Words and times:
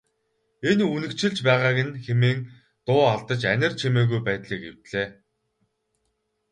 Энэ 0.69 0.85
үнэгчилж 0.95 1.37
байгааг 1.47 1.77
нь 1.87 1.95
хэмээн 2.05 2.39
дуу 2.85 3.01
алдаж 3.13 3.41
анир 3.53 3.73
чимээгүй 3.79 4.21
байдлыг 4.27 4.61
эвдлээ. 4.69 5.07